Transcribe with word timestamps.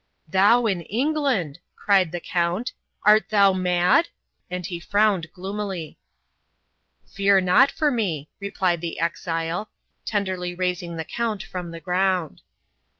"Thou 0.27 0.65
in 0.65 0.81
England!" 0.81 1.59
cried 1.75 2.11
the 2.11 2.19
Count. 2.19 2.73
"Art 3.03 3.29
thou 3.29 3.53
mad?" 3.53 4.09
And 4.49 4.65
he 4.65 4.79
frowned 4.79 5.31
gloomily. 5.31 5.99
"Fear 7.05 7.41
not 7.41 7.69
for 7.69 7.91
me," 7.91 8.27
replied 8.39 8.81
the 8.81 8.99
exile, 8.99 9.69
tenderly 10.03 10.55
raising 10.55 10.97
the 10.97 11.05
Count 11.05 11.43
from 11.43 11.69
the 11.69 11.79
ground. 11.79 12.41